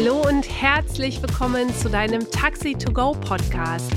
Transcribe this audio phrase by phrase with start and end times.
[0.00, 3.90] Hallo und herzlich willkommen zu deinem Taxi to Go Podcast.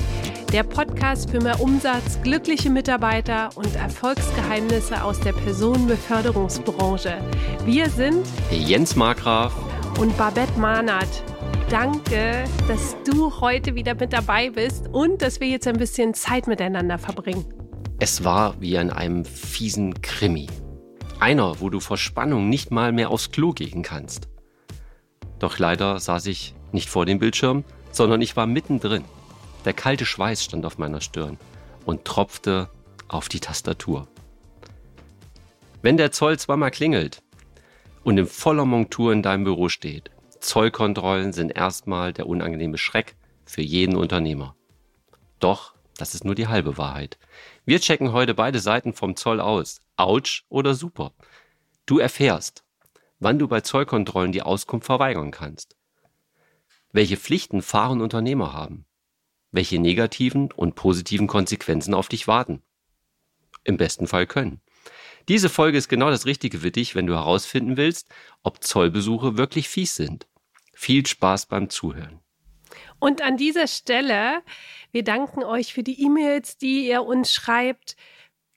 [0.52, 7.18] Der Podcast für mehr Umsatz, glückliche Mitarbeiter und Erfolgsgeheimnisse aus der Personenbeförderungsbranche.
[7.64, 9.54] Wir sind Jens Markgraf
[10.00, 11.22] und Babette Mahnert.
[11.70, 16.48] Danke, dass du heute wieder mit dabei bist und dass wir jetzt ein bisschen Zeit
[16.48, 17.44] miteinander verbringen.
[18.00, 20.48] Es war wie in einem fiesen Krimi.
[21.20, 24.31] Einer, wo du vor Spannung nicht mal mehr aufs Klo gehen kannst.
[25.42, 29.04] Doch leider saß ich nicht vor dem Bildschirm, sondern ich war mittendrin.
[29.64, 31.36] Der kalte Schweiß stand auf meiner Stirn
[31.84, 32.70] und tropfte
[33.08, 34.06] auf die Tastatur.
[35.82, 37.24] Wenn der Zoll zweimal klingelt
[38.04, 43.62] und in voller Montur in deinem Büro steht, Zollkontrollen sind erstmal der unangenehme Schreck für
[43.62, 44.54] jeden Unternehmer.
[45.40, 47.18] Doch das ist nur die halbe Wahrheit.
[47.64, 49.80] Wir checken heute beide Seiten vom Zoll aus.
[49.96, 51.12] Autsch oder super.
[51.84, 52.61] Du erfährst,
[53.22, 55.76] wann du bei Zollkontrollen die Auskunft verweigern kannst.
[56.92, 58.84] Welche Pflichten Fahren Unternehmer haben.
[59.50, 62.62] Welche negativen und positiven Konsequenzen auf dich warten.
[63.64, 64.60] Im besten Fall können.
[65.28, 68.08] Diese Folge ist genau das Richtige für dich, wenn du herausfinden willst,
[68.42, 70.26] ob Zollbesuche wirklich fies sind.
[70.74, 72.18] Viel Spaß beim Zuhören.
[72.98, 74.42] Und an dieser Stelle,
[74.90, 77.96] wir danken euch für die E-Mails, die ihr uns schreibt.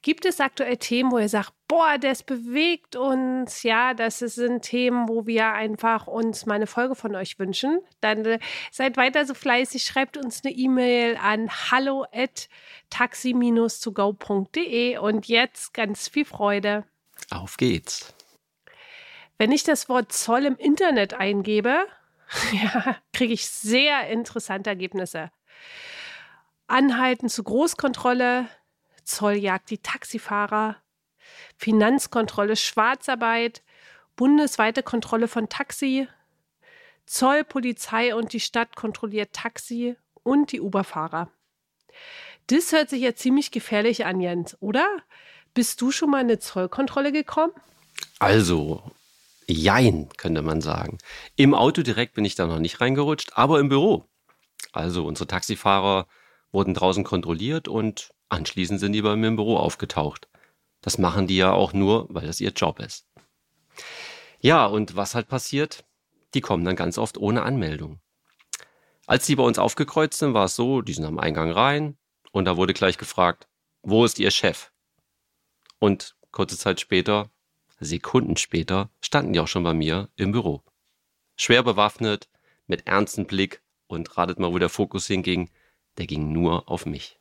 [0.05, 5.09] Gibt es aktuell Themen, wo ihr sagt, boah, das bewegt uns, ja, das sind Themen,
[5.09, 7.79] wo wir einfach uns mal eine Folge von euch wünschen?
[8.01, 8.37] Dann äh,
[8.71, 12.49] seid weiter so fleißig, schreibt uns eine E-Mail an hallo at
[12.91, 16.83] taxi-to-go.de und jetzt ganz viel Freude.
[17.31, 18.13] Auf geht's.
[19.39, 21.87] Wenn ich das Wort Zoll im Internet eingebe,
[22.51, 25.31] ja, kriege ich sehr interessante Ergebnisse.
[26.67, 28.47] Anhalten zu Großkontrolle,
[29.05, 30.77] Zoll jagt die Taxifahrer,
[31.57, 33.63] Finanzkontrolle Schwarzarbeit,
[34.15, 36.07] bundesweite Kontrolle von Taxi,
[37.05, 41.29] Zoll, Polizei und die Stadt kontrolliert Taxi und die Uberfahrer.
[42.47, 44.85] Das hört sich ja ziemlich gefährlich an, Jens, oder?
[45.53, 47.53] Bist du schon mal in eine Zollkontrolle gekommen?
[48.19, 48.91] Also,
[49.47, 50.97] Jein, könnte man sagen.
[51.35, 54.05] Im Auto direkt bin ich da noch nicht reingerutscht, aber im Büro.
[54.71, 56.07] Also unsere Taxifahrer
[56.51, 60.27] wurden draußen kontrolliert und anschließend sind die bei mir im Büro aufgetaucht.
[60.81, 63.07] Das machen die ja auch nur, weil das ihr Job ist.
[64.39, 65.85] Ja, und was halt passiert?
[66.33, 67.99] Die kommen dann ganz oft ohne Anmeldung.
[69.07, 71.97] Als die bei uns aufgekreuzt sind, war es so, die sind am Eingang rein
[72.31, 73.47] und da wurde gleich gefragt,
[73.81, 74.71] wo ist ihr Chef?
[75.79, 77.29] Und kurze Zeit später
[77.79, 80.63] Sekunden später standen die auch schon bei mir im Büro.
[81.35, 82.29] Schwer bewaffnet,
[82.67, 85.49] mit ernstem Blick und ratet mal, wo der Fokus hinging.
[85.97, 87.17] Der ging nur auf mich.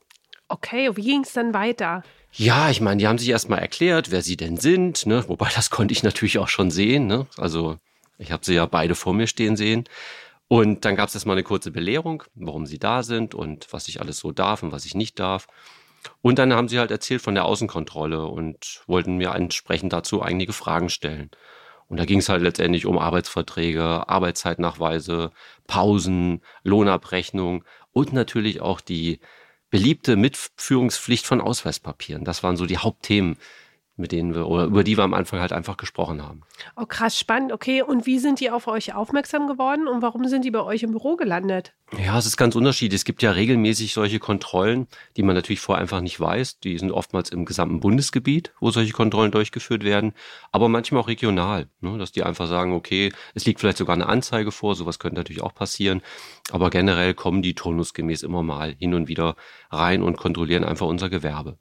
[0.55, 2.05] Okay, wie ging es dann weiter?
[2.31, 5.25] Ja, ich meine, die haben sich erstmal erklärt, wer sie denn sind, ne?
[5.27, 7.27] Wobei das konnte ich natürlich auch schon sehen, ne?
[7.39, 7.79] Also,
[8.19, 9.83] ich habe sie ja beide vor mir stehen sehen.
[10.47, 14.01] Und dann gab es erstmal eine kurze Belehrung, warum sie da sind und was ich
[14.01, 15.49] alles so darf und was ich nicht darf.
[16.23, 20.53] Und dann haben sie halt erzählt von der Außenkontrolle und wollten mir entsprechend dazu einige
[20.53, 21.33] Fragen stellen.
[21.89, 25.33] Und da ging es halt letztendlich um Arbeitsverträge, Arbeitszeitnachweise,
[25.67, 29.19] Pausen, Lohnabrechnung und natürlich auch die
[29.75, 32.25] beliebte Mitführungspflicht von Ausweispapieren.
[32.25, 33.39] Das waren so die Hauptthemen,
[33.97, 36.41] mit denen wir oder über die wir am Anfang halt einfach gesprochen haben.
[36.77, 37.53] Oh, krass spannend.
[37.53, 40.83] Okay, und wie sind die auf euch aufmerksam geworden und warum sind die bei euch
[40.83, 41.75] im Büro gelandet?
[42.03, 43.01] Ja, es ist ganz unterschiedlich.
[43.01, 46.59] Es gibt ja regelmäßig solche Kontrollen, die man natürlich vorher einfach nicht weiß.
[46.61, 50.13] Die sind oftmals im gesamten Bundesgebiet, wo solche Kontrollen durchgeführt werden,
[50.51, 51.97] aber manchmal auch regional, ne?
[51.97, 55.43] dass die einfach sagen, okay, es liegt vielleicht sogar eine Anzeige vor, sowas könnte natürlich
[55.43, 56.03] auch passieren,
[56.51, 59.37] aber generell kommen die turnusgemäß immer mal hin und wieder
[59.71, 61.59] rein und kontrollieren einfach unser Gewerbe.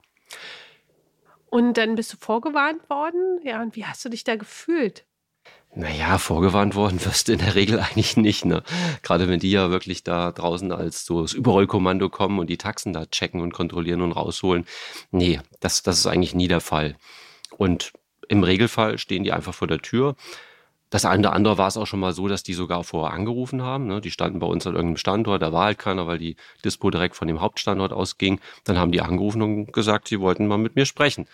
[1.53, 3.39] Und dann bist du vorgewarnt worden?
[3.43, 5.05] Ja, und wie hast du dich da gefühlt?
[5.75, 8.63] Naja, vorgewarnt worden wirst du in der Regel eigentlich nicht, ne?
[9.03, 12.91] Gerade wenn die ja wirklich da draußen als so das Überrollkommando kommen und die Taxen
[12.91, 14.65] da checken und kontrollieren und rausholen.
[15.11, 16.95] Nee, das, das ist eigentlich nie der Fall.
[17.55, 17.93] Und
[18.29, 20.15] im Regelfall stehen die einfach vor der Tür.
[20.93, 23.63] Das eine oder andere war es auch schon mal so, dass die sogar vorher angerufen
[23.63, 23.87] haben.
[23.87, 23.99] Ne?
[23.99, 27.15] Die standen bei uns an irgendeinem Standort, da war halt keiner, weil die Dispo direkt
[27.15, 28.39] von dem Hauptstandort ausging.
[28.63, 31.25] Dann haben die angerufen und gesagt, sie wollten mal mit mir sprechen.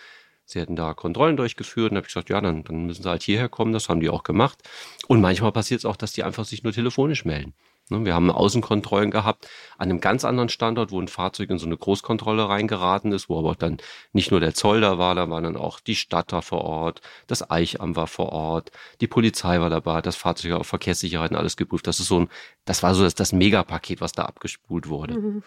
[0.46, 3.22] Sie hätten da Kontrollen durchgeführt und habe ich gesagt, ja, dann, dann müssen sie halt
[3.22, 3.74] hierher kommen.
[3.74, 4.66] Das haben die auch gemacht.
[5.08, 7.52] Und manchmal passiert es auch, dass die einfach sich nur telefonisch melden.
[7.90, 11.66] Ne, wir haben Außenkontrollen gehabt an einem ganz anderen Standort, wo ein Fahrzeug in so
[11.66, 13.78] eine Großkontrolle reingeraten ist, wo aber dann
[14.12, 17.00] nicht nur der Zoll da war, da war dann auch die Stadt da vor Ort,
[17.26, 18.70] das Eichamt war vor Ort,
[19.00, 21.86] die Polizei war dabei, das Fahrzeug auf Verkehrssicherheit und alles geprüft.
[21.86, 22.28] Das ist so ein,
[22.64, 25.18] das war so das, das Megapaket, was da abgespult wurde.
[25.18, 25.42] Mhm.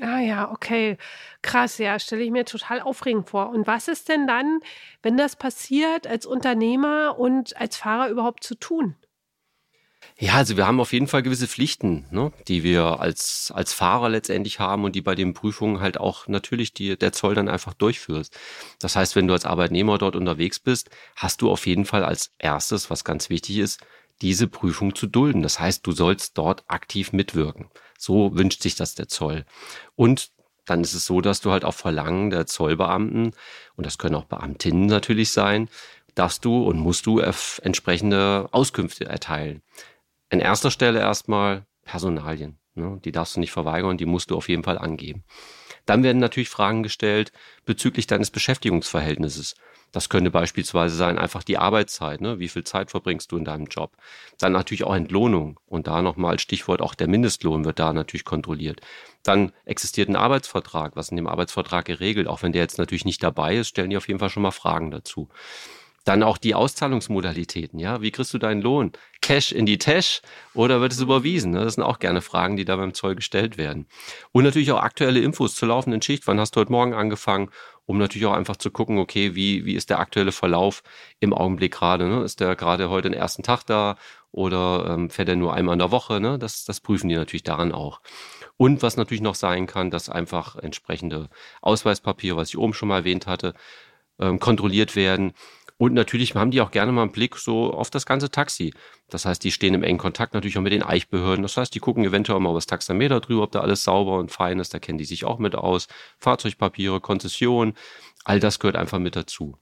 [0.00, 0.98] Ah ja, okay.
[1.42, 3.50] Krass, ja, stelle ich mir total aufregend vor.
[3.50, 4.60] Und was ist denn dann,
[5.02, 8.96] wenn das passiert, als Unternehmer und als Fahrer überhaupt zu tun?
[10.18, 14.08] Ja, also wir haben auf jeden Fall gewisse Pflichten, ne, die wir als, als Fahrer
[14.08, 17.74] letztendlich haben und die bei den Prüfungen halt auch natürlich die, der Zoll dann einfach
[17.74, 18.30] durchführt.
[18.78, 22.32] Das heißt, wenn du als Arbeitnehmer dort unterwegs bist, hast du auf jeden Fall als
[22.38, 23.80] erstes, was ganz wichtig ist,
[24.22, 25.42] diese Prüfung zu dulden.
[25.42, 27.68] Das heißt, du sollst dort aktiv mitwirken.
[27.98, 29.44] So wünscht sich das der Zoll.
[29.96, 30.30] Und
[30.64, 33.32] dann ist es so, dass du halt auf Verlangen der Zollbeamten,
[33.76, 35.68] und das können auch Beamtinnen natürlich sein,
[36.14, 39.62] darfst du und musst du entsprechende Auskünfte erteilen.
[40.34, 42.58] In erster Stelle erstmal Personalien.
[42.74, 43.00] Ne?
[43.04, 45.22] Die darfst du nicht verweigern, die musst du auf jeden Fall angeben.
[45.86, 47.30] Dann werden natürlich Fragen gestellt
[47.66, 49.54] bezüglich deines Beschäftigungsverhältnisses.
[49.92, 52.20] Das könnte beispielsweise sein, einfach die Arbeitszeit.
[52.20, 52.40] Ne?
[52.40, 53.92] Wie viel Zeit verbringst du in deinem Job?
[54.40, 55.60] Dann natürlich auch Entlohnung.
[55.66, 58.80] Und da nochmal Stichwort auch der Mindestlohn wird da natürlich kontrolliert.
[59.22, 60.96] Dann existiert ein Arbeitsvertrag.
[60.96, 62.26] Was in dem Arbeitsvertrag geregelt?
[62.26, 64.50] Auch wenn der jetzt natürlich nicht dabei ist, stellen die auf jeden Fall schon mal
[64.50, 65.28] Fragen dazu.
[66.04, 68.02] Dann auch die Auszahlungsmodalitäten, ja.
[68.02, 68.92] Wie kriegst du deinen Lohn?
[69.22, 70.20] Cash in die Tash
[70.52, 71.52] oder wird es überwiesen?
[71.52, 71.64] Ne?
[71.64, 73.86] Das sind auch gerne Fragen, die da beim Zoll gestellt werden.
[74.30, 76.26] Und natürlich auch aktuelle Infos zur laufenden Schicht.
[76.26, 77.48] Wann hast du heute Morgen angefangen?
[77.86, 80.82] Um natürlich auch einfach zu gucken, okay, wie, wie ist der aktuelle Verlauf
[81.20, 82.06] im Augenblick gerade?
[82.06, 82.22] Ne?
[82.22, 83.96] Ist der gerade heute den ersten Tag da
[84.30, 86.20] oder ähm, fährt er nur einmal in der Woche?
[86.20, 86.38] Ne?
[86.38, 88.02] Das, das prüfen die natürlich daran auch.
[88.58, 91.30] Und was natürlich noch sein kann, dass einfach entsprechende
[91.62, 93.54] Ausweispapiere, was ich oben schon mal erwähnt hatte,
[94.18, 95.32] ähm, kontrolliert werden
[95.84, 98.72] und natürlich haben die auch gerne mal einen Blick so auf das ganze Taxi.
[99.10, 101.42] Das heißt, die stehen im engen Kontakt natürlich auch mit den Eichbehörden.
[101.42, 104.32] Das heißt, die gucken eventuell mal über das Taxameter drüber, ob da alles sauber und
[104.32, 104.72] fein ist.
[104.72, 105.86] Da kennen die sich auch mit aus.
[106.16, 107.74] Fahrzeugpapiere, Konzession,
[108.24, 109.58] all das gehört einfach mit dazu.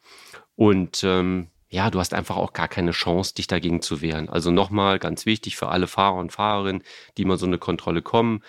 [0.54, 4.28] Und ähm, ja, du hast einfach auch gar keine Chance, dich dagegen zu wehren.
[4.28, 6.84] Also nochmal ganz wichtig für alle Fahrer und Fahrerinnen,
[7.16, 8.44] die mal so eine Kontrolle kommen,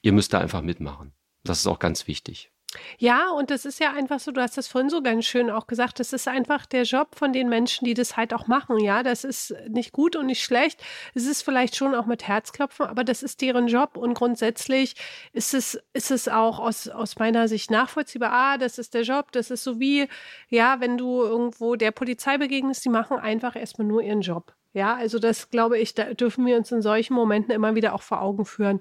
[0.00, 1.12] ihr müsst da einfach mitmachen.
[1.44, 2.51] Das ist auch ganz wichtig.
[2.98, 5.66] Ja, und das ist ja einfach so, du hast das vorhin so ganz schön auch
[5.66, 9.02] gesagt, das ist einfach der Job von den Menschen, die das halt auch machen, ja.
[9.02, 10.82] Das ist nicht gut und nicht schlecht.
[11.14, 14.94] Es ist vielleicht schon auch mit Herzklopfen, aber das ist deren Job und grundsätzlich
[15.32, 18.30] ist es, ist es auch aus, aus meiner Sicht nachvollziehbar.
[18.32, 20.08] Ah, das ist der Job, das ist so wie,
[20.48, 24.54] ja, wenn du irgendwo der Polizei begegnest, die machen einfach erstmal nur ihren Job.
[24.74, 28.02] Ja, also das glaube ich, da dürfen wir uns in solchen Momenten immer wieder auch
[28.02, 28.78] vor Augen führen.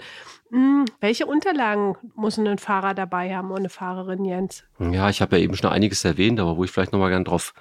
[0.49, 4.63] Hm, welche Unterlagen muss ein Fahrer dabei haben und eine Fahrerin, Jens?
[4.79, 7.53] Ja, ich habe ja eben schon einiges erwähnt, aber wo ich vielleicht nochmal gerne drauf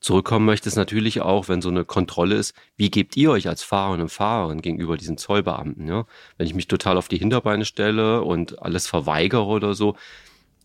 [0.00, 3.62] zurückkommen möchte, ist natürlich auch, wenn so eine Kontrolle ist, wie gebt ihr euch als
[3.62, 5.86] Fahrerin und Fahrerin gegenüber diesen Zollbeamten?
[5.86, 6.06] Ja?
[6.36, 9.96] Wenn ich mich total auf die Hinterbeine stelle und alles verweigere oder so,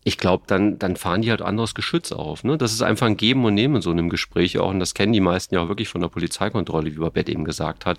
[0.04, 2.42] ich glaube, dann, dann fahren die halt anderes Geschütz auf.
[2.42, 2.58] Ne?
[2.58, 4.70] Das ist einfach ein Geben und Nehmen in so einem Gespräch auch.
[4.70, 7.86] Und das kennen die meisten ja auch wirklich von der Polizeikontrolle, wie Babette eben gesagt
[7.86, 7.98] hat.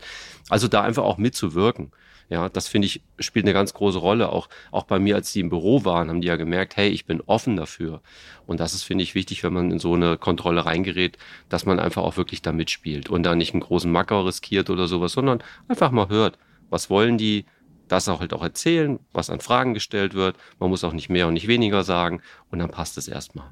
[0.50, 1.92] Also da einfach auch mitzuwirken.
[2.30, 4.30] Ja, das finde ich, spielt eine ganz große Rolle.
[4.30, 7.06] Auch, auch bei mir, als die im Büro waren, haben die ja gemerkt, hey, ich
[7.06, 8.02] bin offen dafür.
[8.48, 11.18] Und das ist, finde ich, wichtig, wenn man in so eine Kontrolle reingerät,
[11.48, 14.88] dass man einfach auch wirklich da mitspielt und da nicht einen großen Macker riskiert oder
[14.88, 16.38] sowas, sondern einfach mal hört,
[16.70, 17.46] was wollen die,
[17.88, 20.38] das auch halt auch erzählen, was an Fragen gestellt wird.
[20.60, 23.50] Man muss auch nicht mehr und nicht weniger sagen und dann passt es erstmal.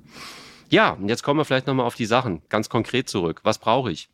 [0.70, 3.42] Ja, und jetzt kommen wir vielleicht nochmal auf die Sachen ganz konkret zurück.
[3.44, 4.10] Was brauche ich?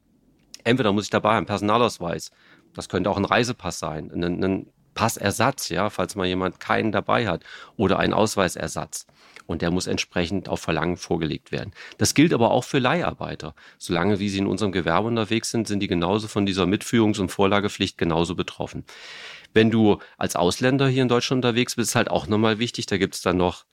[0.63, 2.31] Entweder muss ich dabei einen Personalausweis,
[2.73, 4.67] das könnte auch ein Reisepass sein, ein, ein
[4.97, 7.43] Passersatz, ja, falls mal jemand keinen dabei hat,
[7.77, 9.05] oder ein Ausweisersatz.
[9.45, 11.71] Und der muss entsprechend auf Verlangen vorgelegt werden.
[11.97, 13.55] Das gilt aber auch für Leiharbeiter.
[13.77, 17.31] Solange wie sie in unserem Gewerbe unterwegs sind, sind die genauso von dieser Mitführungs- und
[17.31, 18.83] Vorlagepflicht genauso betroffen.
[19.57, 22.99] Wenn du als Ausländer hier in Deutschland unterwegs bist, ist halt auch nochmal wichtig, da
[22.99, 23.65] gibt es dann noch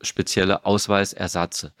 [0.00, 1.72] spezielle Ausweisersatze.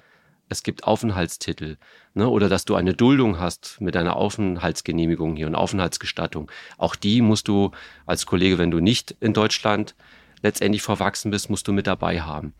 [0.48, 1.76] Es gibt Aufenthaltstitel
[2.14, 6.52] ne, oder dass du eine Duldung hast mit einer Aufenthaltsgenehmigung hier und Aufenthaltsgestattung.
[6.78, 7.72] Auch die musst du
[8.06, 9.96] als Kollege, wenn du nicht in Deutschland
[10.42, 12.54] letztendlich verwachsen bist, musst du mit dabei haben.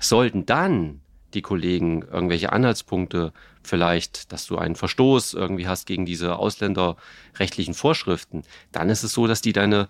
[0.00, 1.00] Sollten dann
[1.34, 8.42] die Kollegen irgendwelche Anhaltspunkte, vielleicht, dass du einen Verstoß irgendwie hast gegen diese ausländerrechtlichen Vorschriften,
[8.72, 9.88] dann ist es so, dass die deine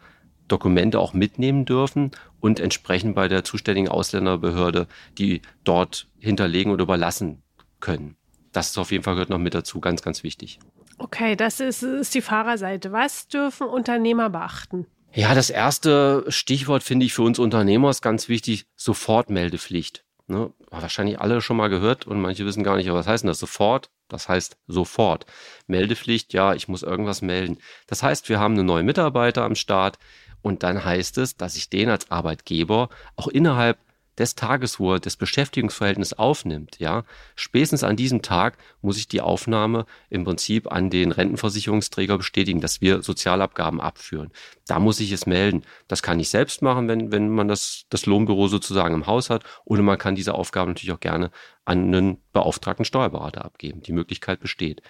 [0.49, 2.11] Dokumente auch mitnehmen dürfen
[2.41, 4.87] und entsprechend bei der zuständigen Ausländerbehörde
[5.19, 7.43] die dort hinterlegen oder überlassen
[7.81, 8.17] können.
[8.53, 10.59] Das ist auf jeden Fall gehört noch mit dazu, ganz, ganz wichtig.
[10.99, 12.93] Okay, das ist, ist die Fahrerseite.
[12.93, 14.87] Was dürfen Unternehmer beachten?
[15.13, 20.05] Ja, das erste Stichwort finde ich für uns Unternehmer ist ganz wichtig, Sofortmeldepflicht.
[20.27, 20.53] Ne?
[20.71, 23.91] Wahrscheinlich alle schon mal gehört und manche wissen gar nicht, was heißt denn das sofort?
[24.09, 25.27] Das heißt sofort.
[25.67, 27.59] Meldepflicht, ja, ich muss irgendwas melden.
[27.87, 29.99] Das heißt, wir haben einen neuen Mitarbeiter am Start,
[30.45, 33.79] und dann heißt es, dass ich den als Arbeitgeber auch innerhalb
[34.19, 39.23] des Tages, wo er das Beschäftigungsverhältnis aufnimmt, ja, spätestens an diesem Tag muss ich die
[39.23, 44.33] Aufnahme im Prinzip an den Rentenversicherungsträger bestätigen, dass wir Sozialabgaben abführen.
[44.67, 45.63] Da muss ich es melden.
[45.89, 49.45] Das kann ich selbst machen, wenn, wenn man das, das Lohnbüro sozusagen im Haus hat.
[49.65, 51.31] Oder man kann diese Aufgaben natürlich auch gerne
[51.65, 53.81] an einen beauftragten Steuerberater abgeben.
[53.81, 54.83] Die Möglichkeit besteht.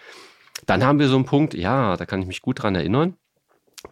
[0.67, 3.17] Dann haben wir so einen Punkt, ja, da kann ich mich gut dran erinnern.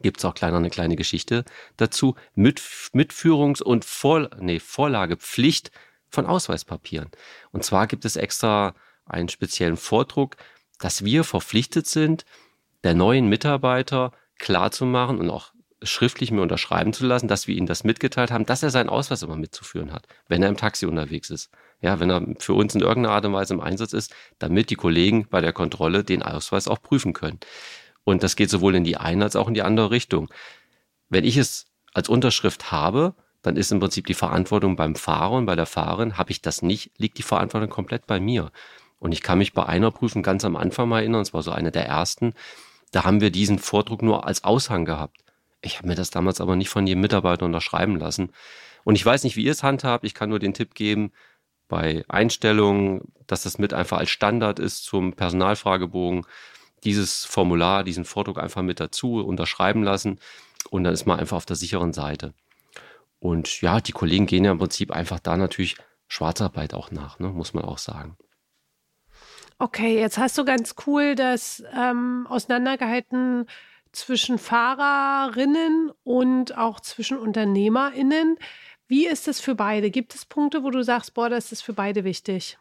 [0.00, 1.44] Gibt es auch kleiner eine kleine Geschichte
[1.76, 2.14] dazu.
[2.34, 2.60] Mit,
[2.92, 5.70] Mitführungs- und Vor, nee, Vorlagepflicht
[6.08, 7.10] von Ausweispapieren.
[7.50, 8.74] Und zwar gibt es extra
[9.06, 10.36] einen speziellen Vordruck,
[10.78, 12.24] dass wir verpflichtet sind,
[12.84, 17.84] der neuen Mitarbeiter klarzumachen und auch schriftlich mir unterschreiben zu lassen, dass wir ihm das
[17.84, 21.50] mitgeteilt haben, dass er seinen Ausweis immer mitzuführen hat, wenn er im Taxi unterwegs ist.
[21.80, 24.76] Ja, wenn er für uns in irgendeiner Art und Weise im Einsatz ist, damit die
[24.76, 27.40] Kollegen bei der Kontrolle den Ausweis auch prüfen können.
[28.04, 30.28] Und das geht sowohl in die eine als auch in die andere Richtung.
[31.08, 35.46] Wenn ich es als Unterschrift habe, dann ist im Prinzip die Verantwortung beim Fahrer und
[35.46, 36.16] bei der Fahrerin.
[36.16, 38.50] Habe ich das nicht, liegt die Verantwortung komplett bei mir.
[38.98, 41.50] Und ich kann mich bei einer Prüfung ganz am Anfang mal erinnern, es war so
[41.50, 42.34] eine der ersten,
[42.92, 45.16] da haben wir diesen Vordruck nur als Aushang gehabt.
[45.60, 48.32] Ich habe mir das damals aber nicht von jedem Mitarbeiter unterschreiben lassen.
[48.84, 50.04] Und ich weiß nicht, wie ihr es handhabt.
[50.04, 51.12] Ich kann nur den Tipp geben,
[51.68, 56.26] bei Einstellungen, dass das mit einfach als Standard ist zum Personalfragebogen,
[56.84, 60.18] dieses Formular, diesen Vordruck einfach mit dazu unterschreiben lassen
[60.70, 62.34] und dann ist man einfach auf der sicheren Seite.
[63.18, 65.76] Und ja, die Kollegen gehen ja im Prinzip einfach da natürlich
[66.08, 68.16] Schwarzarbeit auch nach, ne, muss man auch sagen.
[69.58, 73.46] Okay, jetzt hast du ganz cool das ähm, auseinandergehalten
[73.92, 78.38] zwischen Fahrerinnen und auch zwischen UnternehmerInnen.
[78.88, 79.90] Wie ist das für beide?
[79.90, 82.58] Gibt es Punkte, wo du sagst, boah, das ist für beide wichtig?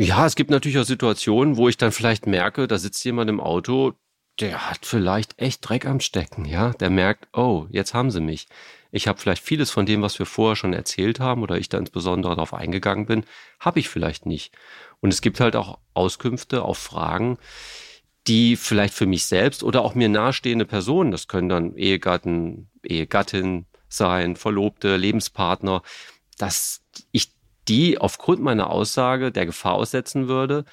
[0.00, 3.38] Ja, es gibt natürlich auch Situationen, wo ich dann vielleicht merke, da sitzt jemand im
[3.38, 3.92] Auto,
[4.40, 6.70] der hat vielleicht echt Dreck am Stecken, ja.
[6.70, 8.48] Der merkt, oh, jetzt haben sie mich.
[8.92, 11.76] Ich habe vielleicht vieles von dem, was wir vorher schon erzählt haben oder ich da
[11.76, 13.24] insbesondere darauf eingegangen bin,
[13.60, 14.54] habe ich vielleicht nicht.
[15.00, 17.36] Und es gibt halt auch Auskünfte auf Fragen,
[18.26, 23.66] die vielleicht für mich selbst oder auch mir nahestehende Personen, das können dann Ehegatten, Ehegattin
[23.88, 25.82] sein, Verlobte, Lebenspartner,
[26.38, 26.80] dass
[27.12, 27.32] ich
[27.70, 30.64] die aufgrund meiner Aussage der Gefahr aussetzen würde,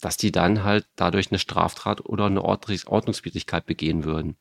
[0.00, 4.36] dass die dann halt dadurch eine Straftat oder eine Ordnungswidrigkeit begehen würden.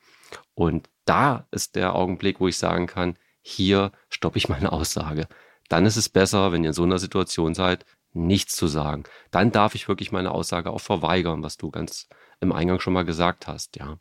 [0.54, 5.28] Und da ist der Augenblick, wo ich sagen kann, hier stoppe ich meine Aussage.
[5.70, 9.06] Dann ist es besser, wenn ihr in so einer Situation seid, nichts zu sagen.
[9.32, 12.10] Dann darf ich wirklich meine Aussage auch verweigern, was du ganz
[12.42, 14.00] im Eingang schon mal gesagt hast, ja.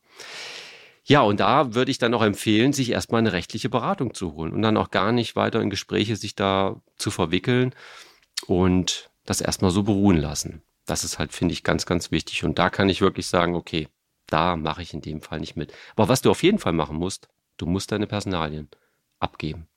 [1.09, 4.53] Ja, und da würde ich dann auch empfehlen, sich erstmal eine rechtliche Beratung zu holen
[4.53, 7.73] und dann auch gar nicht weiter in Gespräche sich da zu verwickeln
[8.49, 10.63] und das erstmal so beruhen lassen.
[10.85, 12.43] Das ist halt, finde ich, ganz, ganz wichtig.
[12.43, 13.89] Und da kann ich wirklich sagen, okay,
[14.27, 15.73] da mache ich in dem Fall nicht mit.
[15.95, 18.69] Aber was du auf jeden Fall machen musst, du musst deine Personalien
[19.21, 19.69] abgeben.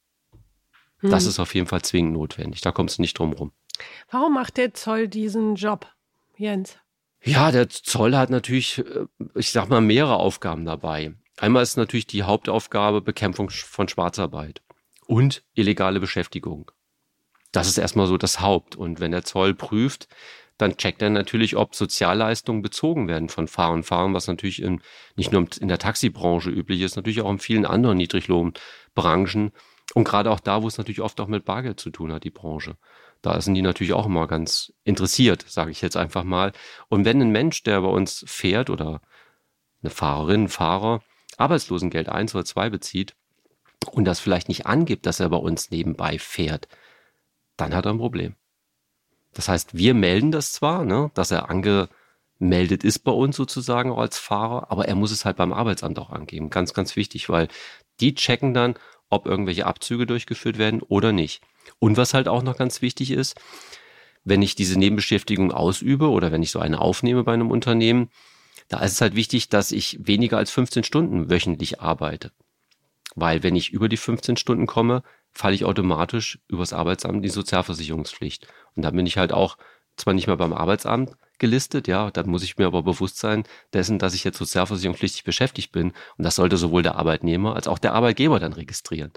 [1.01, 1.11] Hm.
[1.11, 2.61] Das ist auf jeden Fall zwingend notwendig.
[2.61, 3.51] Da kommst du nicht drum rum.
[4.09, 5.85] Warum macht der Zoll diesen Job,
[6.37, 6.79] Jens?
[7.23, 11.13] Ja, der Zoll hat natürlich, äh, ich sag mal, mehrere Aufgaben dabei.
[11.37, 14.61] Einmal ist natürlich die Hauptaufgabe Bekämpfung von Schwarzarbeit
[15.05, 16.71] und illegale Beschäftigung.
[17.51, 18.75] Das ist erstmal so das Haupt.
[18.75, 20.07] Und wenn der Zoll prüft,
[20.57, 24.81] dann checkt er natürlich, ob Sozialleistungen bezogen werden von Fahrern und Fahrern, was natürlich in,
[25.15, 29.51] nicht nur in der Taxibranche üblich ist, natürlich auch in vielen anderen Niedriglohnbranchen
[29.93, 32.29] und gerade auch da, wo es natürlich oft auch mit Bargeld zu tun hat, die
[32.29, 32.75] Branche.
[33.21, 36.53] Da sind die natürlich auch immer ganz interessiert, sage ich jetzt einfach mal.
[36.87, 39.01] Und wenn ein Mensch, der bei uns fährt oder
[39.81, 41.01] eine Fahrerin, Fahrer,
[41.37, 43.15] Arbeitslosengeld 1 oder 2 bezieht
[43.91, 46.67] und das vielleicht nicht angibt, dass er bei uns nebenbei fährt,
[47.57, 48.35] dann hat er ein Problem.
[49.33, 53.99] Das heißt, wir melden das zwar, ne, dass er angemeldet ist bei uns sozusagen auch
[53.99, 56.49] als Fahrer, aber er muss es halt beim Arbeitsamt auch angeben.
[56.49, 57.47] Ganz, ganz wichtig, weil
[57.99, 58.75] die checken dann,
[59.09, 61.41] ob irgendwelche Abzüge durchgeführt werden oder nicht.
[61.79, 63.39] Und was halt auch noch ganz wichtig ist,
[64.23, 68.09] wenn ich diese Nebenbeschäftigung ausübe oder wenn ich so eine aufnehme bei einem Unternehmen,
[68.67, 72.31] da ist es halt wichtig, dass ich weniger als 15 Stunden wöchentlich arbeite.
[73.15, 77.29] Weil wenn ich über die 15 Stunden komme, falle ich automatisch übers Arbeitsamt in die
[77.29, 78.47] Sozialversicherungspflicht.
[78.75, 79.57] Und da bin ich halt auch
[79.95, 83.43] zwar nicht mehr beim Arbeitsamt gelistet, ja, da muss ich mir aber bewusst sein
[83.73, 85.93] dessen, dass ich jetzt sozialversicherungspflichtig beschäftigt bin.
[86.17, 89.11] Und das sollte sowohl der Arbeitnehmer als auch der Arbeitgeber dann registrieren.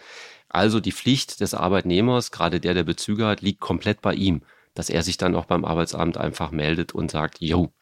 [0.49, 4.43] Also die Pflicht des Arbeitnehmers, gerade der, der Bezüge hat, liegt komplett bei ihm,
[4.75, 7.73] dass er sich dann auch beim Arbeitsamt einfach meldet und sagt, jo,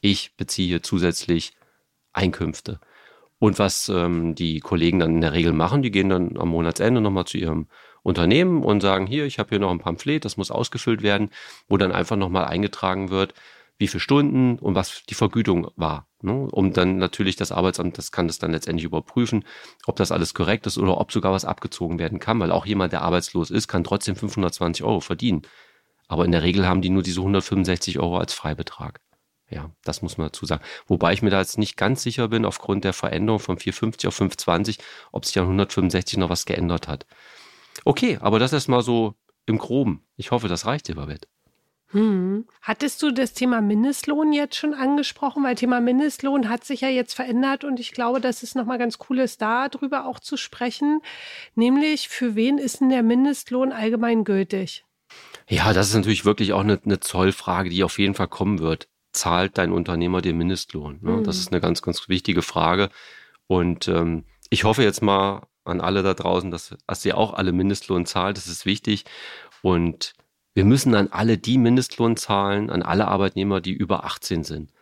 [0.00, 1.52] ich beziehe zusätzlich
[2.12, 2.80] Einkünfte.
[3.38, 7.00] Und was ähm, die Kollegen dann in der Regel machen, die gehen dann am Monatsende
[7.00, 7.68] nochmal zu ihrem
[8.02, 11.30] Unternehmen und sagen, hier, ich habe hier noch ein Pamphlet, das muss ausgefüllt werden,
[11.68, 13.34] wo dann einfach nochmal eingetragen wird,
[13.80, 16.06] wie viele Stunden und was die Vergütung war.
[16.20, 16.48] Ne?
[16.52, 19.44] Um dann natürlich das Arbeitsamt, das kann das dann letztendlich überprüfen,
[19.86, 22.92] ob das alles korrekt ist oder ob sogar was abgezogen werden kann, weil auch jemand,
[22.92, 25.42] der arbeitslos ist, kann trotzdem 520 Euro verdienen.
[26.08, 29.00] Aber in der Regel haben die nur diese 165 Euro als Freibetrag.
[29.48, 30.62] Ja, das muss man dazu sagen.
[30.86, 34.14] Wobei ich mir da jetzt nicht ganz sicher bin, aufgrund der Veränderung von 450 auf
[34.14, 34.78] 520,
[35.10, 37.06] ob sich an 165 noch was geändert hat.
[37.86, 39.14] Okay, aber das ist mal so
[39.46, 40.06] im Groben.
[40.16, 41.29] Ich hoffe, das reicht dir, Babette.
[41.92, 42.46] Hm.
[42.62, 45.42] Hattest du das Thema Mindestlohn jetzt schon angesprochen?
[45.42, 48.98] Weil Thema Mindestlohn hat sich ja jetzt verändert und ich glaube, dass es nochmal ganz
[49.08, 51.00] cool ist, darüber auch zu sprechen.
[51.54, 54.84] Nämlich, für wen ist denn der Mindestlohn allgemein gültig?
[55.48, 58.88] Ja, das ist natürlich wirklich auch eine, eine Zollfrage, die auf jeden Fall kommen wird.
[59.12, 61.00] Zahlt dein Unternehmer den Mindestlohn?
[61.02, 61.12] Ne?
[61.12, 61.24] Mhm.
[61.24, 62.90] Das ist eine ganz, ganz wichtige Frage.
[63.48, 67.50] Und ähm, ich hoffe jetzt mal an alle da draußen, dass, dass ihr auch alle
[67.50, 68.36] Mindestlohn zahlt.
[68.36, 69.04] Das ist wichtig.
[69.62, 70.14] Und
[70.54, 74.72] wir müssen an alle die Mindestlohn zahlen, an alle Arbeitnehmer, die über 18 sind.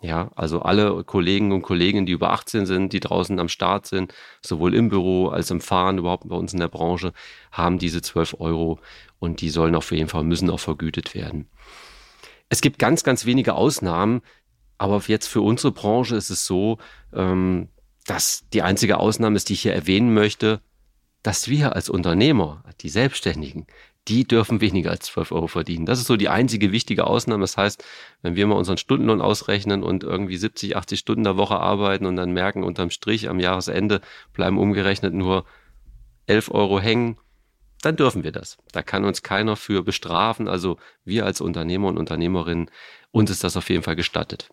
[0.00, 4.14] Ja, also alle Kollegen und Kolleginnen, die über 18 sind, die draußen am Start sind,
[4.42, 7.12] sowohl im Büro als im Fahren, überhaupt bei uns in der Branche,
[7.50, 8.78] haben diese 12 Euro
[9.18, 11.48] und die sollen auf jeden Fall, müssen auch vergütet werden.
[12.48, 14.22] Es gibt ganz, ganz wenige Ausnahmen,
[14.78, 16.78] aber jetzt für unsere Branche ist es so,
[17.12, 17.68] ähm,
[18.06, 20.60] dass die einzige Ausnahme ist, die ich hier erwähnen möchte,
[21.24, 23.66] dass wir als Unternehmer, die Selbstständigen,
[24.08, 25.86] die dürfen weniger als 12 Euro verdienen.
[25.86, 27.42] Das ist so die einzige wichtige Ausnahme.
[27.42, 27.84] Das heißt,
[28.22, 32.16] wenn wir mal unseren Stundenlohn ausrechnen und irgendwie 70, 80 Stunden der Woche arbeiten und
[32.16, 34.00] dann merken, unterm Strich am Jahresende
[34.32, 35.44] bleiben umgerechnet nur
[36.26, 37.18] 11 Euro hängen,
[37.82, 38.58] dann dürfen wir das.
[38.72, 40.48] Da kann uns keiner für bestrafen.
[40.48, 42.70] Also wir als Unternehmer und Unternehmerinnen,
[43.10, 44.50] uns ist das auf jeden Fall gestattet.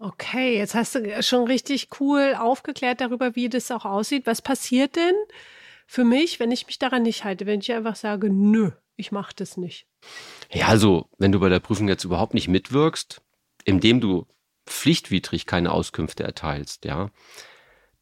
[0.00, 4.26] Okay, jetzt hast du schon richtig cool aufgeklärt darüber, wie das auch aussieht.
[4.26, 5.14] Was passiert denn,
[5.90, 9.32] für mich, wenn ich mich daran nicht halte, wenn ich einfach sage, nö, ich mache
[9.34, 9.86] das nicht.
[10.52, 13.22] Ja, also wenn du bei der Prüfung jetzt überhaupt nicht mitwirkst,
[13.64, 14.26] indem du
[14.66, 17.10] pflichtwidrig keine Auskünfte erteilst, ja,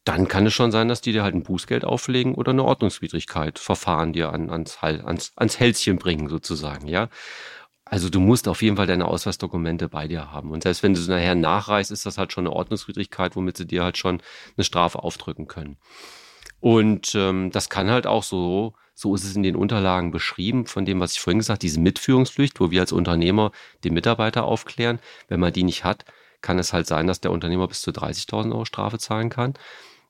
[0.03, 3.57] dann kann es schon sein, dass die dir halt ein Bußgeld auflegen oder eine Ordnungswidrigkeit
[3.57, 7.07] Verfahren dir an, ans, ans, ans Hälschen bringen, sozusagen, ja.
[7.85, 10.51] Also du musst auf jeden Fall deine Ausweisdokumente bei dir haben.
[10.51, 13.65] Und selbst wenn du es nachher nachreichst, ist das halt schon eine Ordnungswidrigkeit, womit sie
[13.65, 14.21] dir halt schon
[14.57, 15.77] eine Strafe aufdrücken können.
[16.59, 20.85] Und ähm, das kann halt auch so, so ist es in den Unterlagen beschrieben, von
[20.85, 23.51] dem, was ich vorhin gesagt habe, diese Mitführungspflicht, wo wir als Unternehmer
[23.83, 24.99] den Mitarbeiter aufklären.
[25.27, 26.05] Wenn man die nicht hat,
[26.41, 29.53] kann es halt sein, dass der Unternehmer bis zu 30.000 Euro Strafe zahlen kann.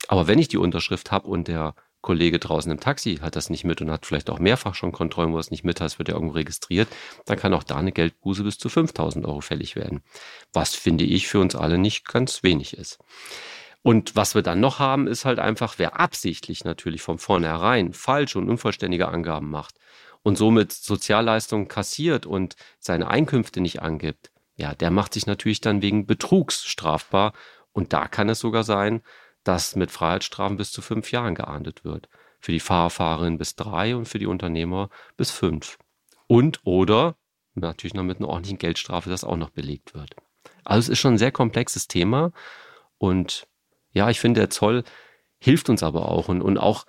[0.08, 3.66] Aber wenn ich die Unterschrift habe und der Kollege draußen im Taxi hat das nicht
[3.66, 6.08] mit und hat vielleicht auch mehrfach schon Kontrollen, wo er es nicht mit hat, wird
[6.08, 6.88] ja irgendwo registriert,
[7.26, 10.02] dann kann auch da eine Geldbuße bis zu 5000 Euro fällig werden.
[10.54, 13.00] Was finde ich für uns alle nicht ganz wenig ist.
[13.84, 18.38] Und was wir dann noch haben, ist halt einfach, wer absichtlich natürlich von vornherein falsche
[18.40, 19.76] und unvollständige Angaben macht
[20.24, 25.82] und somit Sozialleistungen kassiert und seine Einkünfte nicht angibt, ja, der macht sich natürlich dann
[25.82, 27.34] wegen Betrugs strafbar.
[27.72, 29.02] Und da kann es sogar sein,
[29.44, 32.10] dass mit Freiheitsstrafen bis zu fünf Jahren geahndet wird.
[32.40, 35.78] Für die Fahrfahrerin bis drei und für die Unternehmer bis fünf.
[36.26, 37.16] Und oder
[37.54, 40.16] natürlich noch mit einer ordentlichen Geldstrafe, das auch noch belegt wird.
[40.64, 42.32] Also es ist schon ein sehr komplexes Thema
[42.98, 43.48] und
[43.98, 44.84] ja, ich finde, der Zoll
[45.40, 46.86] hilft uns aber auch und, und auch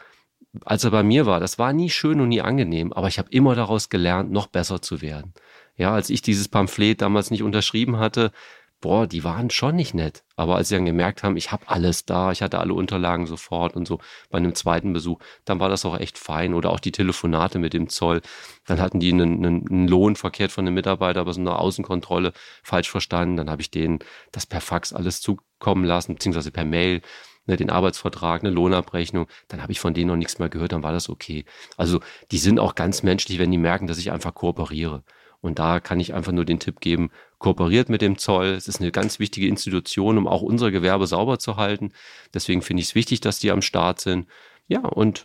[0.64, 3.30] als er bei mir war, das war nie schön und nie angenehm, aber ich habe
[3.30, 5.34] immer daraus gelernt, noch besser zu werden.
[5.76, 8.32] Ja, als ich dieses Pamphlet damals nicht unterschrieben hatte,
[8.80, 10.24] boah, die waren schon nicht nett.
[10.36, 13.76] Aber als sie dann gemerkt haben, ich habe alles da, ich hatte alle Unterlagen sofort
[13.76, 13.98] und so
[14.30, 16.54] bei einem zweiten Besuch, dann war das auch echt fein.
[16.54, 18.20] Oder auch die Telefonate mit dem Zoll.
[18.66, 22.90] Dann hatten die einen, einen Lohn verkehrt von einem Mitarbeiter, aber so eine Außenkontrolle falsch
[22.90, 23.36] verstanden.
[23.36, 23.98] Dann habe ich denen
[24.32, 27.02] das per Fax alles zukommen lassen, beziehungsweise per Mail
[27.48, 30.82] ne, den Arbeitsvertrag, eine Lohnabrechnung, dann habe ich von denen noch nichts mehr gehört, dann
[30.84, 31.44] war das okay.
[31.76, 35.02] Also die sind auch ganz menschlich, wenn die merken, dass ich einfach kooperiere.
[35.40, 38.48] Und da kann ich einfach nur den Tipp geben, kooperiert mit dem Zoll.
[38.48, 41.92] Es ist eine ganz wichtige Institution, um auch unser Gewerbe sauber zu halten.
[42.34, 44.26] Deswegen finde ich es wichtig, dass die am Start sind.
[44.66, 45.24] Ja, und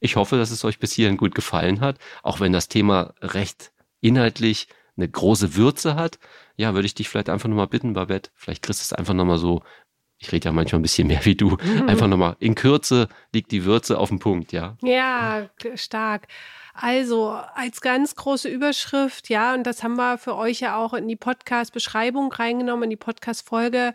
[0.00, 3.72] ich hoffe, dass es euch bis hierhin gut gefallen hat, auch wenn das Thema recht
[4.00, 6.18] inhaltlich eine große Würze hat.
[6.56, 9.38] Ja, würde ich dich vielleicht einfach nochmal bitten, Babette, vielleicht kriegst du es einfach nochmal
[9.38, 9.62] so,
[10.24, 11.88] ich rede ja manchmal ein bisschen mehr wie du, mhm.
[11.88, 14.76] einfach nochmal, in Kürze liegt die Würze auf dem Punkt, ja.
[14.82, 16.26] Ja, stark.
[16.72, 21.06] Also als ganz große Überschrift, ja, und das haben wir für euch ja auch in
[21.06, 23.92] die Podcast-Beschreibung reingenommen, in die Podcast-Folge,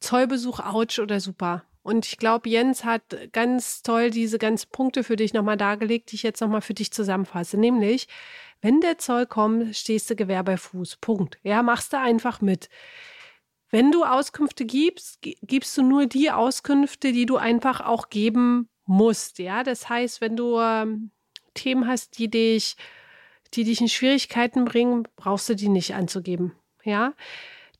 [0.00, 1.64] Zollbesuch, ouch oder super.
[1.82, 6.16] Und ich glaube, Jens hat ganz toll diese ganzen Punkte für dich nochmal dargelegt, die
[6.16, 7.58] ich jetzt nochmal für dich zusammenfasse.
[7.58, 8.08] Nämlich,
[8.62, 10.96] wenn der Zoll kommt, stehst du Gewehr bei Fuß.
[10.96, 11.38] Punkt.
[11.42, 12.70] Ja, machst du einfach mit.
[13.74, 19.40] Wenn du Auskünfte gibst, gibst du nur die Auskünfte, die du einfach auch geben musst.
[19.40, 21.10] Ja, das heißt, wenn du ähm,
[21.54, 22.76] Themen hast, die dich,
[23.52, 26.52] die dich in Schwierigkeiten bringen, brauchst du die nicht anzugeben.
[26.84, 27.14] Ja.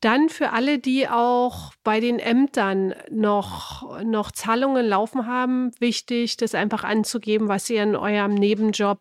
[0.01, 6.55] Dann für alle, die auch bei den Ämtern noch, noch Zahlungen laufen haben, wichtig, das
[6.55, 8.99] einfach anzugeben, was ihr in eurem Nebenjob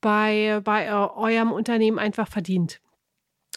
[0.00, 2.80] bei, bei eurem Unternehmen einfach verdient.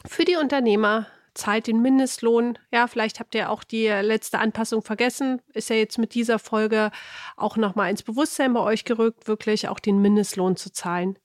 [0.06, 2.58] Für die Unternehmer zahlt den Mindestlohn.
[2.72, 5.42] Ja, vielleicht habt ihr auch die letzte Anpassung vergessen.
[5.54, 6.92] Ist ja jetzt mit dieser Folge
[7.38, 11.18] auch nochmal ins Bewusstsein bei euch gerückt, wirklich auch den Mindestlohn zu zahlen.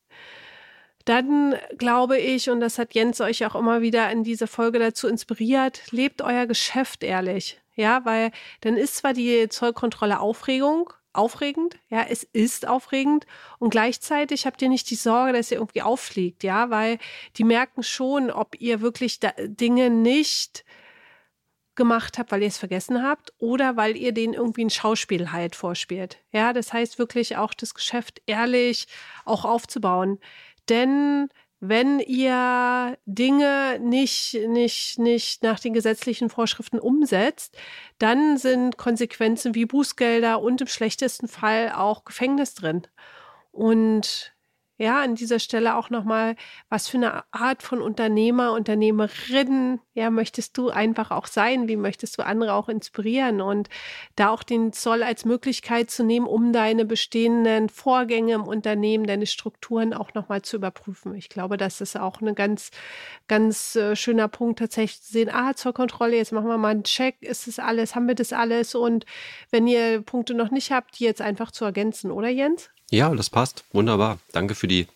[1.07, 5.07] dann glaube ich, und das hat Jens euch auch immer wieder in diese Folge dazu
[5.09, 7.61] inspiriert, lebt euer Geschäft ehrlich.
[7.77, 13.27] Ja, weil dann ist zwar die Zollkontrolle Aufregung, aufregend, ja, es ist aufregend
[13.59, 16.99] und gleichzeitig habt ihr nicht die Sorge, dass ihr irgendwie auffliegt, ja, weil
[17.37, 20.65] die merken schon, ob ihr wirklich Dinge nicht
[21.77, 25.55] gemacht habt, weil ihr es vergessen habt oder weil ihr denen irgendwie ein Schauspiel halt
[25.55, 26.19] vorspielt.
[26.33, 28.87] Ja, das heißt wirklich auch das Geschäft ehrlich
[29.25, 30.19] auch aufzubauen.
[30.69, 31.29] Denn
[31.61, 37.57] wenn ihr Dinge nicht, nicht, nicht nach den gesetzlichen Vorschriften umsetzt,
[37.99, 42.87] dann sind Konsequenzen wie Bußgelder und im schlechtesten Fall auch Gefängnis drin.
[43.53, 44.36] Und
[44.79, 46.37] ja, an dieser Stelle auch nochmal,
[46.69, 51.67] was für eine Art von Unternehmer, Unternehmerin, ja, möchtest du einfach auch sein?
[51.67, 53.41] Wie möchtest du andere auch inspirieren?
[53.41, 53.71] Und
[54.17, 59.27] da auch den Zoll als Möglichkeit zu nehmen, um deine bestehenden Vorgänge im Unternehmen, deine
[59.27, 61.15] Strukturen auch nochmal zu überprüfen.
[61.15, 62.71] Ich glaube, das ist auch ein ganz,
[63.29, 66.85] ganz äh, schöner Punkt, tatsächlich zu sehen, ah, zur Kontrolle, jetzt machen wir mal einen
[66.85, 68.75] Check, ist das alles, haben wir das alles?
[68.75, 69.07] Und
[69.51, 72.71] wenn ihr Punkte noch nicht habt, die jetzt einfach zu ergänzen, oder Jens?
[72.91, 73.65] Ja, das passt.
[73.73, 74.19] Wunderbar.
[74.33, 74.87] Danke für die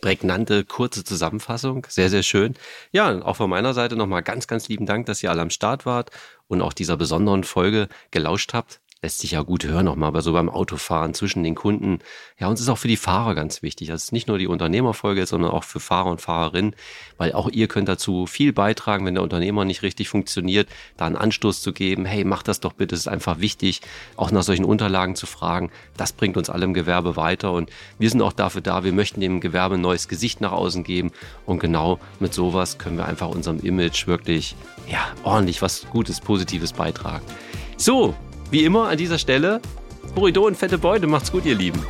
[0.00, 1.86] prägnante, kurze Zusammenfassung.
[1.88, 2.54] Sehr, sehr schön.
[2.92, 5.86] Ja, auch von meiner Seite nochmal ganz, ganz lieben Dank, dass ihr alle am Start
[5.86, 6.10] wart
[6.46, 10.32] und auch dieser besonderen Folge gelauscht habt lässt sich ja gut hören nochmal, aber so
[10.32, 11.98] beim Autofahren zwischen den Kunden.
[12.38, 13.88] Ja, uns ist auch für die Fahrer ganz wichtig.
[13.88, 16.74] Das ist nicht nur die Unternehmerfolge, sondern auch für Fahrer und Fahrerinnen,
[17.18, 21.16] weil auch ihr könnt dazu viel beitragen, wenn der Unternehmer nicht richtig funktioniert, da einen
[21.16, 22.06] Anstoß zu geben.
[22.06, 22.94] Hey, mach das doch bitte.
[22.94, 23.82] Es ist einfach wichtig,
[24.16, 25.70] auch nach solchen Unterlagen zu fragen.
[25.98, 28.84] Das bringt uns alle im Gewerbe weiter und wir sind auch dafür da.
[28.84, 31.12] Wir möchten dem Gewerbe ein neues Gesicht nach außen geben
[31.44, 34.56] und genau mit sowas können wir einfach unserem Image wirklich,
[34.90, 37.26] ja, ordentlich was Gutes, Positives beitragen.
[37.76, 38.14] So,
[38.50, 39.60] wie immer an dieser Stelle,
[40.14, 41.06] Burrito und fette Beute.
[41.06, 41.80] Macht's gut, ihr Lieben.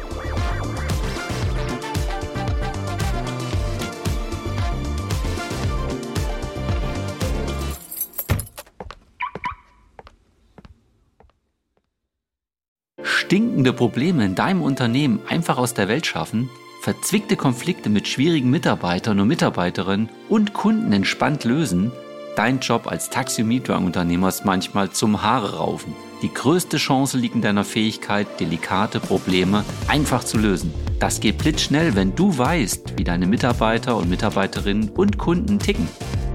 [13.03, 16.51] Stinkende Probleme in deinem Unternehmen einfach aus der Welt schaffen,
[16.83, 21.91] verzwickte Konflikte mit schwierigen Mitarbeitern und Mitarbeiterinnen und Kunden entspannt lösen,
[22.37, 25.95] dein Job als Taxi- und Mietwagenunternehmer ist manchmal zum Haare raufen.
[26.23, 30.73] Die größte Chance liegt in deiner Fähigkeit, delikate Probleme einfach zu lösen.
[30.99, 35.89] Das geht blitzschnell, wenn du weißt, wie deine Mitarbeiter und Mitarbeiterinnen und Kunden ticken.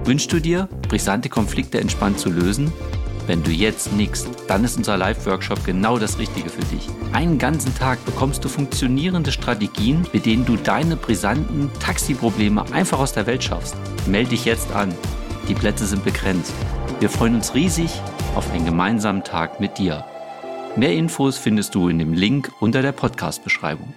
[0.05, 2.71] Wünschst du dir, brisante Konflikte entspannt zu lösen?
[3.29, 6.87] Wenn du jetzt nickst, dann ist unser Live-Workshop genau das Richtige für dich.
[7.13, 13.13] Einen ganzen Tag bekommst du funktionierende Strategien, mit denen du deine brisanten Taxi-Probleme einfach aus
[13.13, 13.75] der Welt schaffst.
[14.07, 14.95] Melde dich jetzt an.
[15.49, 16.53] Die Plätze sind begrenzt.
[16.99, 17.89] Wir freuen uns riesig
[18.35, 20.05] auf einen gemeinsamen Tag mit dir.
[20.75, 23.95] Mehr Infos findest du in dem Link unter der Podcast-Beschreibung.